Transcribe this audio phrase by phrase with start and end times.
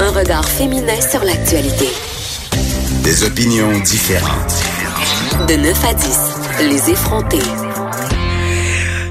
[0.00, 1.88] Un regard féminin sur l'actualité.
[3.02, 4.52] Des opinions différentes.
[5.48, 6.18] De 9 à 10,
[6.68, 7.38] les effrontés.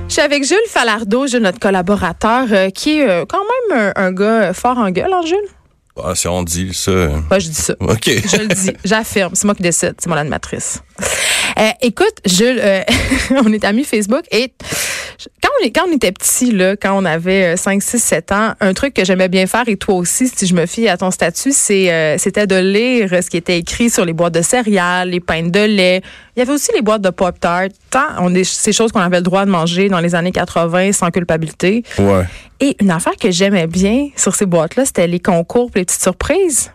[0.08, 4.04] Je suis avec Jules Falardeau, Jules, notre collaborateur, euh, qui est euh, quand même un,
[4.04, 5.38] un gars fort en gueule, hein, Jules?
[6.04, 6.92] Ah, si on dit ça.
[6.92, 7.74] Moi, je dis ça.
[7.80, 8.06] OK.
[8.06, 9.32] Je le dis, j'affirme.
[9.34, 10.82] C'est moi qui décide, c'est mon animatrice.
[11.58, 12.84] Euh, écoute, Jules, euh,
[13.44, 14.54] on est amis Facebook et
[15.42, 18.54] quand on, quand on était petit, là, quand on avait euh, 5, 6, 7 ans,
[18.60, 21.12] un truc que j'aimais bien faire, et toi aussi, si je me fie à ton
[21.12, 25.10] statut, c'est euh, c'était de lire ce qui était écrit sur les boîtes de céréales,
[25.10, 26.02] les pains de lait.
[26.36, 27.68] Il y avait aussi les boîtes de Pop-Tart.
[27.90, 30.94] Tant on est, ces choses qu'on avait le droit de manger dans les années 80
[30.94, 31.84] sans culpabilité.
[31.98, 32.26] Ouais.
[32.60, 36.02] Et une affaire que j'aimais bien sur ces boîtes-là, c'était les concours et les petites
[36.02, 36.72] surprises.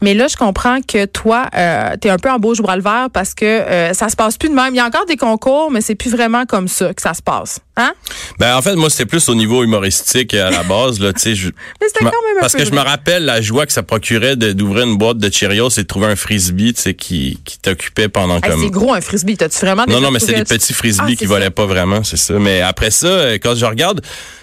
[0.00, 3.08] Mais là, je comprends que toi, euh, tu un peu en bouche bras le vert
[3.12, 4.74] parce que euh, ça se passe plus de même.
[4.74, 7.22] Il y a encore des concours, mais c'est plus vraiment comme ça que ça se
[7.22, 7.60] passe.
[7.78, 7.92] Hein?
[8.38, 11.52] Ben, en fait, moi, c'était plus au niveau humoristique à la base, là, tu sais.
[12.40, 15.70] Parce que je me rappelle la joie que ça procurait d'ouvrir une boîte de Cheerios
[15.70, 18.62] et de trouver un frisbee, tu sais, qui, qui t'occupait pendant Hey, comme.
[18.62, 19.36] c'est gros un frisbee.
[19.36, 21.50] T'as-tu vraiment Non, non, mais c'est des petits frisbees Ah, qui c'est volaient ça.
[21.52, 22.34] pas vraiment, c'est ça.
[22.34, 24.00] Mais après ça, euh, quand je regarde,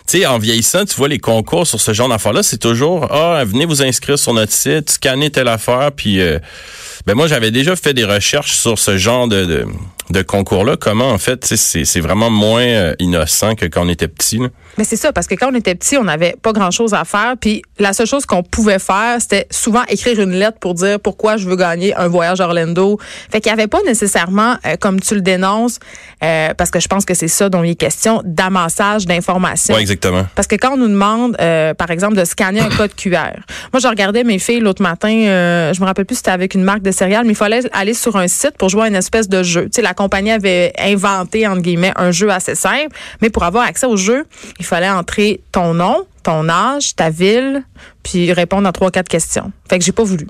[0.08, 3.44] tu sais, en vieillissant, tu vois les concours sur ce genre d'affaires-là, c'est toujours, ah,
[3.46, 6.40] venez vous inscrire sur notre site, scannez telle affaire, puis, euh,
[7.06, 9.66] ben moi, j'avais déjà fait des recherches sur ce genre de, de,
[10.10, 10.78] de concours-là.
[10.78, 14.38] Comment, en fait, c'est vraiment moins euh, innocent que quand on était petit.
[14.38, 14.50] là?
[14.78, 17.36] Mais c'est ça, parce que quand on était petit, on n'avait pas grand-chose à faire.
[17.40, 21.38] Puis la seule chose qu'on pouvait faire, c'était souvent écrire une lettre pour dire pourquoi
[21.38, 23.00] je veux gagner un voyage à Orlando.
[23.32, 25.80] Fait qu'il n'y avait pas nécessairement, euh, comme tu le dénonces,
[26.24, 29.76] euh, parce que je pense que c'est ça dont il est question, d'amassage d'informations.
[29.76, 30.26] Ouais, exactement.
[30.36, 33.40] Parce que quand on nous demande, euh, par exemple, de scanner un code QR,
[33.72, 36.64] moi, je regardais mes filles l'autre matin, je me rappelle plus si c'était avec une
[36.64, 39.30] marque de céréales, mais il fallait aller sur un site pour jouer à une espèce
[39.30, 39.64] de jeu.
[39.66, 43.66] Tu sais, la compagnie avait inventé, entre guillemets, un jeu assez simple, mais pour avoir
[43.66, 44.26] accès au jeu,
[44.60, 47.64] il fallait entrer ton nom, ton âge, ta ville,
[48.04, 49.52] puis répondre à trois, quatre questions.
[49.70, 50.28] Fait que j'ai pas voulu.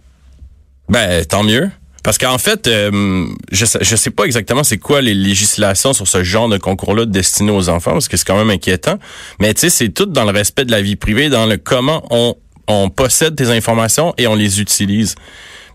[0.90, 1.70] Ben, tant mieux.
[2.04, 6.08] Parce qu'en fait, euh, je, sais, je sais pas exactement c'est quoi les législations sur
[6.08, 9.00] ce genre de concours-là destinés aux enfants, parce que c'est quand même inquiétant.
[9.40, 12.06] Mais tu sais, c'est tout dans le respect de la vie privée, dans le comment
[12.12, 12.36] on,
[12.68, 15.16] on possède tes informations et on les utilise.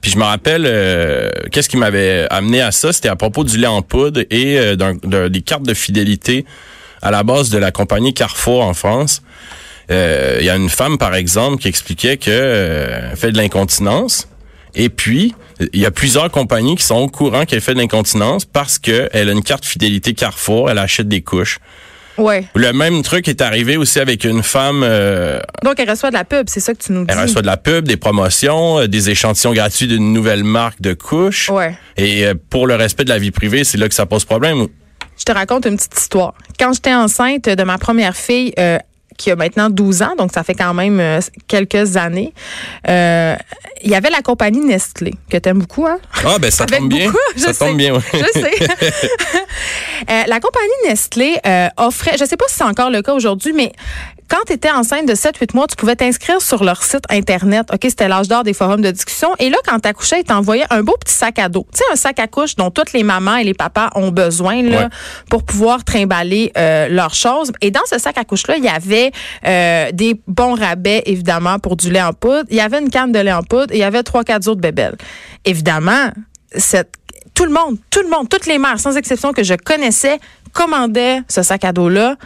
[0.01, 3.59] Puis je me rappelle, euh, qu'est-ce qui m'avait amené à ça, c'était à propos du
[3.59, 6.47] lait en poudre et euh, des cartes de fidélité
[7.03, 9.23] à la base de la compagnie Carrefour en France.
[9.91, 14.29] Euh, Il y a une femme, par exemple, qui expliquait que euh, fait de l'incontinence.
[14.75, 15.35] Et puis,
[15.73, 19.11] il y a plusieurs compagnies qui sont au courant qu'elle fait de l'incontinence parce qu'elle
[19.13, 21.59] a une carte fidélité Carrefour, elle achète des couches.
[22.19, 22.45] Ouais.
[22.55, 26.25] Le même truc est arrivé aussi avec une femme, euh, Donc, elle reçoit de la
[26.25, 27.13] pub, c'est ça que tu nous dis?
[27.13, 30.93] elle reçoit de la pub, des promotions, euh, des échantillons gratuits d'une nouvelle marque de
[30.95, 31.49] couches.
[31.49, 31.77] Ouais.
[31.97, 34.67] Et euh, pour le respect de la vie privée, c'est là que ça pose problème.
[35.19, 36.35] Je te raconte une petite histoire.
[36.59, 38.55] Quand j'étais enceinte de ma première fille,
[39.21, 42.33] qui a maintenant 12 ans, donc ça fait quand même euh, quelques années,
[42.89, 43.37] euh,
[43.83, 45.99] il y avait la compagnie Nestlé, que t'aimes beaucoup, hein?
[46.25, 47.07] Ah ben ça tombe bien.
[47.07, 47.65] beaucoup, ça sais.
[47.67, 47.95] tombe bien.
[47.95, 48.01] ouais.
[48.15, 48.55] Je sais.
[50.09, 53.53] Euh, la compagnie Nestlé euh, offrait, je sais pas si c'est encore le cas aujourd'hui,
[53.53, 53.71] mais
[54.31, 57.67] quand tu étais enceinte de 7-8 mois, tu pouvais t'inscrire sur leur site Internet.
[57.73, 59.29] OK, c'était l'âge d'or des forums de discussion.
[59.41, 61.67] Et là, quand tu accouchais, ils t'envoyaient un beau petit sac à dos.
[61.73, 64.63] Tu sais, un sac à couche dont toutes les mamans et les papas ont besoin
[64.63, 64.89] là, Ouais.
[65.29, 67.51] pour pouvoir trimballer euh, leurs choses.
[67.61, 69.11] Et dans ce sac à couche-là, il y avait
[69.47, 72.45] euh, des bons rabais, évidemment, pour du lait en poudre.
[72.51, 74.61] Il y avait une canne de lait en poudre et il y avait 3-4 autres
[74.61, 74.97] bébelles.
[75.45, 76.11] Évidemment,
[76.57, 76.93] cette
[77.35, 80.19] tout le monde, tout le monde, toutes les mères, sans exception que je connaissais,
[80.53, 82.17] commandaient ce sac à dos-là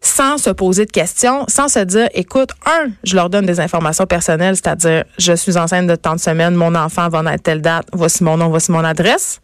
[0.00, 4.06] sans se poser de questions, sans se dire, écoute, un, je leur donne des informations
[4.06, 7.86] personnelles, c'est-à-dire, je suis enceinte de tant de semaines, mon enfant va naître telle date,
[7.92, 9.40] voici mon nom, voici mon adresse,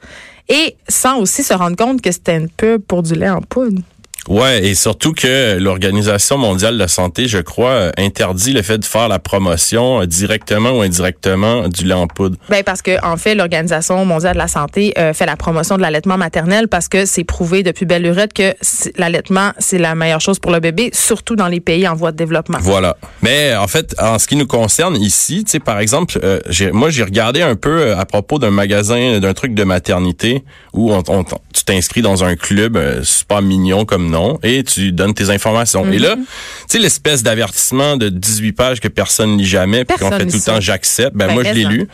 [0.49, 3.81] et sans aussi se rendre compte que c'était une pub pour du lait en poudre.
[4.29, 8.85] Ouais, et surtout que l'Organisation mondiale de la santé, je crois, interdit le fait de
[8.85, 12.37] faire la promotion euh, directement ou indirectement du lait en poudre.
[12.49, 15.83] Ben parce que en fait, l'Organisation mondiale de la santé euh, fait la promotion de
[15.83, 18.55] l'allaitement maternel parce que c'est prouvé depuis belle lurette que
[18.97, 22.17] l'allaitement c'est la meilleure chose pour le bébé, surtout dans les pays en voie de
[22.17, 22.59] développement.
[22.61, 22.97] Voilà.
[23.23, 26.73] Mais en fait, en ce qui nous concerne ici, tu sais, par exemple, euh, j'ai-
[26.73, 30.93] moi j'ai regardé un peu euh, à propos d'un magasin, d'un truc de maternité où
[30.93, 35.13] on, on- tu t'inscris dans un club euh, super mignon comme nom et tu donnes
[35.15, 35.85] tes informations.
[35.93, 36.03] Et Mhm.
[36.03, 36.23] là, tu
[36.69, 40.41] sais, l'espèce d'avertissement de 18 pages que personne lit jamais, puis qu'on fait tout le
[40.41, 41.15] temps j'accepte.
[41.17, 41.89] Ben, Ben, moi je l'ai lu.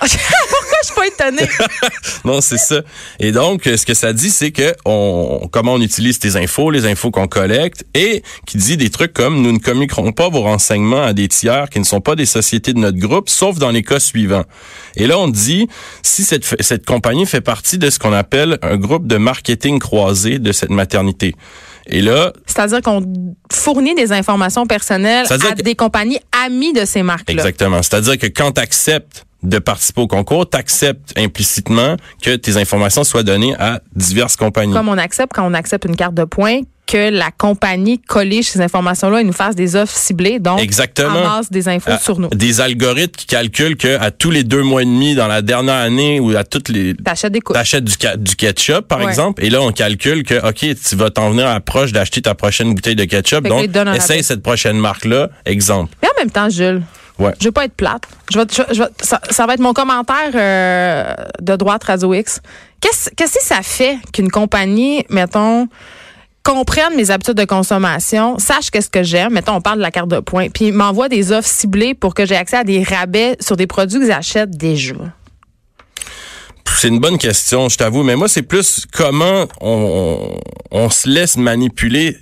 [0.80, 1.48] Pourquoi je suis pas étonnée
[2.24, 2.80] Non, c'est ça.
[3.20, 6.70] Et donc, euh, ce que ça dit, c'est que on, comment on utilise tes infos,
[6.70, 10.42] les infos qu'on collecte, et qui dit des trucs comme nous ne communiquerons pas vos
[10.42, 13.70] renseignements à des tiers qui ne sont pas des sociétés de notre groupe, sauf dans
[13.70, 14.44] les cas suivants.
[14.96, 15.68] Et là, on dit
[16.02, 20.38] si cette, cette compagnie fait partie de ce qu'on appelle un groupe de marketing croisé
[20.38, 21.34] de cette maternité.
[21.90, 23.02] Et là, C'est-à-dire qu'on
[23.50, 27.32] fournit des informations personnelles à que- des compagnies ami de ces marques-là.
[27.32, 27.82] Exactement.
[27.82, 33.04] C'est-à-dire que quand tu acceptes de participer au concours, tu acceptes implicitement que tes informations
[33.04, 34.72] soient données à diverses compagnies.
[34.72, 38.62] Comme on accepte quand on accepte une carte de points que la compagnie collige ces
[38.62, 41.10] informations-là et nous fasse des offres ciblées, donc Exactement.
[41.18, 42.30] amasse des infos À- sur nous.
[42.30, 45.74] Des algorithmes qui calculent que à tous les deux mois et demi dans la dernière
[45.74, 47.40] année ou à toutes les T'achètes des.
[47.42, 49.04] T'achètes du, ketchup, par Ouais.
[49.08, 52.34] exemple, et là, on calcule que, OK, tu vas t'en venir à proche d'acheter ta
[52.34, 53.42] prochaine bouteille de ketchup.
[53.42, 55.28] Fait là, Donc, essaye cette prochaine marque-là.
[55.44, 55.94] Exemple.
[56.02, 56.80] Mais en même temps, Jules,
[57.18, 57.32] Ouais.
[57.40, 58.02] je veux pas être plate.
[58.32, 61.84] Je vais, je vais- je vais- ça, ça va être mon commentaire euh, de droite
[61.84, 62.40] Radio X.
[62.80, 65.66] Qu'est-ce que ça fait qu'une compagnie, mettons,
[66.44, 70.08] comprenne mes habitudes de consommation, sache qu'est-ce que j'aime, mettons, on parle de la carte
[70.08, 73.56] de points, puis m'envoie des offres ciblées pour que j'ai accès à des rabais sur
[73.56, 74.94] des produits que j'achète déjà.
[76.76, 80.38] C'est une bonne question, je t'avoue, mais moi, c'est plus comment on,
[80.70, 82.16] on, on se laisse manipuler.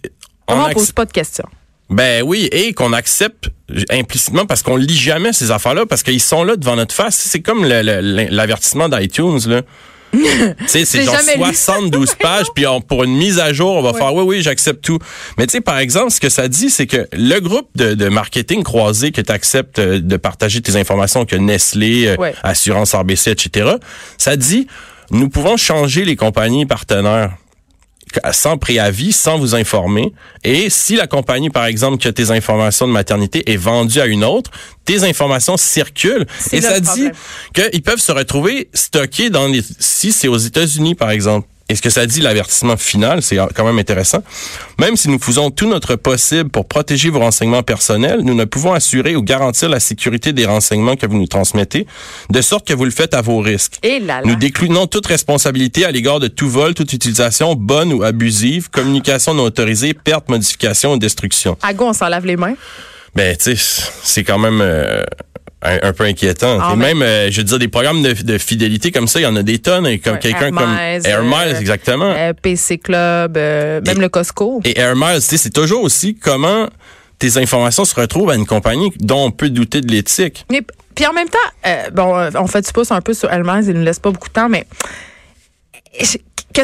[0.46, 1.44] en Comment on acc- pose pas de questions?
[1.88, 3.50] Ben oui, et qu'on accepte
[3.91, 7.15] implicitement parce qu'on lit jamais ces affaires-là, parce qu'ils sont là devant notre face.
[7.17, 9.62] C'est comme l'avertissement d'iTunes, là.
[10.67, 11.55] c'est genre jamais lu.
[11.55, 14.83] 72 pages, puis on- pour une mise à jour, on va faire oui, oui, j'accepte
[14.85, 14.99] tout.
[15.37, 18.09] Mais tu sais, par exemple, ce que ça dit, c'est que le groupe de, de
[18.09, 22.35] marketing croisé que tu acceptes euh, de partager tes informations, que Nestlé, euh, Ouais.
[22.43, 23.73] Assurance RBC, etc.,
[24.17, 24.67] ça dit,
[25.11, 27.32] nous pouvons changer les compagnies partenaires
[28.33, 30.13] sans préavis, sans vous informer.
[30.45, 34.07] Et si la compagnie, par exemple, qui a tes informations de maternité est vendue à
[34.07, 34.51] une autre,
[34.85, 36.27] tes informations circulent.
[36.53, 37.09] Et ça dit
[37.55, 39.63] qu'ils peuvent se retrouver stockés dans les...
[39.79, 41.49] Si c'est aux États-Unis, par exemple.
[41.69, 44.23] Et ce que ça dit, l'avertissement final, c'est quand même intéressant.
[44.79, 48.73] Même si nous faisons tout notre possible pour protéger vos renseignements personnels, nous ne pouvons
[48.73, 51.87] assurer ou garantir la sécurité des renseignements que vous nous transmettez,
[52.31, 53.79] de sorte que vous le faites à vos risques.
[53.83, 54.23] Et là, là.
[54.25, 59.35] Nous déclinons toute responsabilité à l'égard de tout vol, toute utilisation bonne ou abusive, communication
[59.35, 61.59] non autorisée, perte, modification ou destruction.
[61.63, 62.55] À go, on s'en lave les mains?
[63.17, 65.03] Ben, tu sais, c'est quand même euh,
[65.62, 66.58] un, un peu inquiétant.
[66.60, 69.22] Ah, Et même, euh, je veux dire, des programmes de, de fidélité comme ça, il
[69.25, 69.87] y en a des tonnes.
[69.87, 70.58] Et comme Ouais, quelqu'un comme
[71.04, 72.12] Air Miles, euh, exactement.
[72.16, 74.60] Euh, PC Club, même Et- le Costco.
[74.64, 76.69] Et Air Miles, tu sais, c'est toujours aussi comment
[77.19, 80.44] tes informations se retrouvent à une compagnie dont on peut douter de l'éthique.
[80.50, 80.60] Mais
[80.94, 83.84] puis en même temps, bon, on fait du pouce un peu sur Hermès, il nous
[83.84, 84.66] laisse pas beaucoup de temps, mais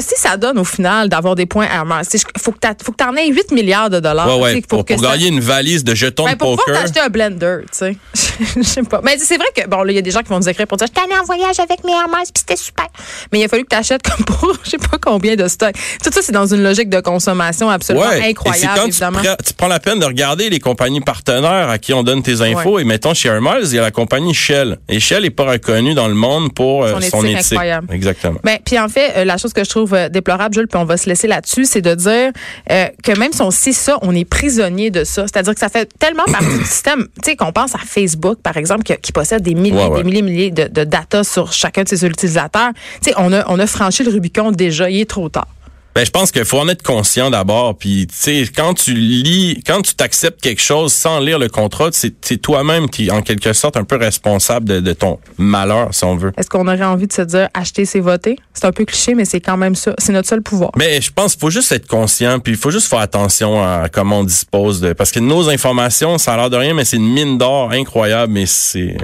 [0.00, 3.14] je- que ça donne au final d'avoir des points Hermès, il faut que que t'en
[3.16, 4.26] aies 8 milliards de dollars.
[4.28, 4.54] ouais, tu ouais.
[4.54, 6.74] sais, Pour, que pour ça- gagner une valise de jetons Ben, de pour poker.
[6.80, 7.96] t'acheter un blender, tu sais.
[8.56, 9.00] Je sais pas.
[9.04, 10.66] Mais c'est vrai que, bon, là, il y a des gens qui vont nous écrire
[10.66, 12.86] pour dire, je t'allais en voyage avec mes Hermès, puis c'était super.
[13.32, 15.74] Mais il a fallu que tu achètes comme pour, je sais pas combien de stocks.
[16.02, 18.18] Tout ça, c'est dans une logique de consommation absolument Ouais.
[18.18, 21.68] Et c'est incroyable, quand tu, prends- tu prends la peine de regarder les compagnies partenaires
[21.68, 22.78] à qui on donne tes infos.
[22.78, 24.78] Et mettons, chez Air Miles, il y a la compagnie Shell.
[24.88, 27.52] Et Shell est pas reconnue dans le monde pour euh, Son éthique.
[27.52, 27.88] incroyable.
[27.92, 28.38] Exactement.
[28.42, 30.84] Ben, puis en fait, euh, la chose que je trouve euh, déplorable, Jules, puis on
[30.84, 32.32] va se laisser là-dessus, c'est de dire
[32.70, 35.22] euh, que même si on sait ça, on est prisonnier de ça.
[35.26, 38.56] C'est-à-dire que ça fait tellement partie du système, tu sais, qu'on pense à Facebook, par
[38.56, 39.98] exemple, qui, qui possède des milliers, Ouais, ouais.
[39.98, 42.70] des milliers, milliers de, de data sur chacun de ses utilisateurs.
[43.02, 45.46] Tu sais, on a, on a franchi le Rubicon déjà, il est trop tard.
[45.94, 47.76] Ben, je pense qu'il faut en être conscient d'abord.
[47.76, 51.90] Puis, tu sais, quand tu lis, quand tu t'acceptes quelque chose sans lire le contrat,
[51.92, 56.16] c'est toi-même qui, en quelque sorte, un peu responsable de, de ton malheur, si on
[56.16, 56.32] veut.
[56.38, 58.38] Est-ce qu'on aurait envie de se dire acheter, c'est voter?
[58.54, 59.94] C'est un peu cliché, mais c'est quand même ça.
[59.98, 60.70] C'est notre seul pouvoir.
[60.76, 63.88] Mais je pense qu'il faut juste être conscient, puis il faut juste faire attention à
[63.90, 64.94] comment on dispose de.
[64.94, 68.32] Parce que nos informations, ça a l'air de rien, mais c'est une mine d'or incroyable,
[68.32, 68.96] mais c'est.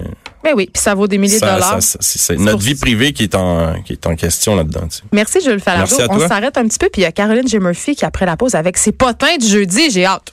[0.48, 1.78] Ben oui, puis ça vaut des milliers ça- de dollars.
[1.82, 4.88] c'est notre vie privée qui est en, qui est en question là-dedans.
[4.88, 5.02] tu sais.
[5.12, 5.94] Merci, Jules Falardeau.
[5.98, 7.58] Merci à On s'arrête un petit peu, puis il y a Caroline G.
[7.58, 10.32] Murphy qui, après la pause, avec ses potins du jeudi, j'ai hâte.